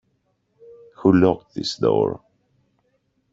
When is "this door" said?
1.53-2.21